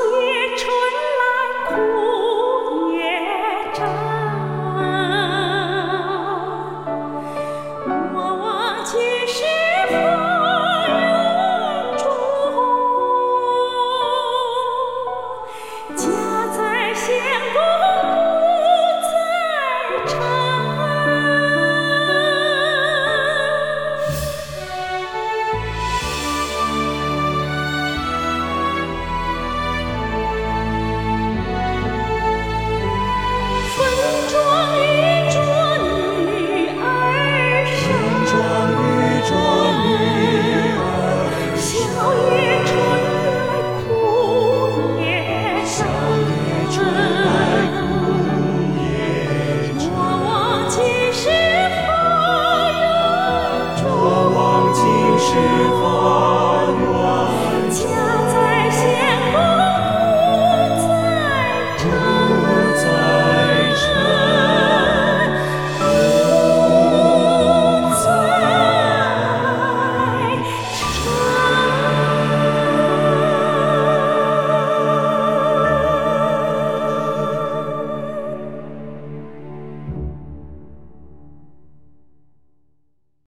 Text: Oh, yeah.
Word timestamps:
Oh, 0.00 0.30
yeah. 0.30 0.37